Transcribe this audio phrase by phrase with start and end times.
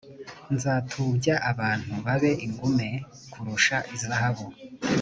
[0.53, 2.89] nzatubya abantu babe ingume
[3.31, 4.45] kurusha izahabu